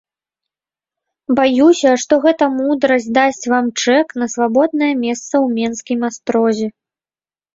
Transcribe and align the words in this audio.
Баюся, 1.39 1.91
што 2.03 2.13
гэта 2.23 2.43
мудрасць 2.53 3.05
дасць 3.19 3.45
вам 3.53 3.65
чэк 3.83 4.07
на 4.21 4.27
свабоднае 4.35 4.89
месца 5.05 5.27
ў 5.43 5.47
менскім 5.59 5.99
астрозе. 6.09 6.67